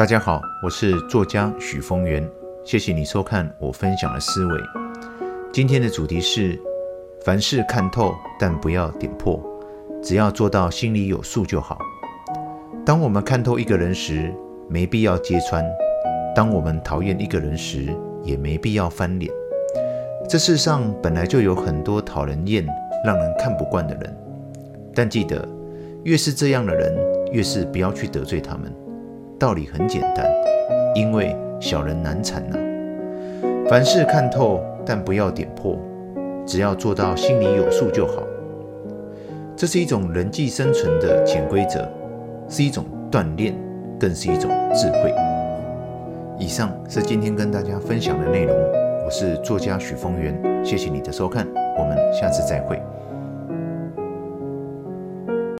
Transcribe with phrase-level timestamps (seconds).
[0.00, 2.26] 大家好，我是作家许峰源，
[2.64, 4.58] 谢谢你收看我分享的思维。
[5.52, 6.58] 今天的主题是：
[7.22, 9.38] 凡事看透，但不要点破，
[10.02, 11.78] 只要做到心里有数就好。
[12.82, 14.34] 当我们看透一个人时，
[14.70, 15.62] 没必要揭穿；
[16.34, 19.30] 当我们讨厌一个人时，也没必要翻脸。
[20.26, 22.66] 这世上本来就有很多讨人厌、
[23.04, 24.16] 让人看不惯的人，
[24.94, 25.46] 但记得，
[26.04, 26.96] 越是这样的人，
[27.32, 28.74] 越是不要去得罪他们。
[29.40, 30.30] 道理很简单，
[30.94, 32.58] 因为小人难缠呐、
[33.70, 35.78] 凡事看透，但不要点破，
[36.44, 38.22] 只要做到心里有数就好。
[39.56, 41.88] 这是一种人际生存的潜规则，
[42.50, 43.54] 是一种锻炼，
[43.98, 45.10] 更是一种智慧。
[46.38, 48.54] 以上是今天跟大家分享的内容。
[49.06, 51.46] 我是作家许峰源，谢谢你的收看，
[51.78, 52.78] 我们下次再会。